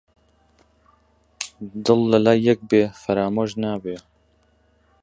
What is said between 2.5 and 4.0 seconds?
بێ فەرامۆش نابێ